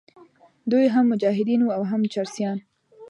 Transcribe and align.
دوی 0.71 0.85
هم 0.95 1.05
مجاهدین 1.11 1.61
وو 1.63 1.75
او 1.77 1.83
هم 1.91 2.01
چرسیان. 2.13 2.57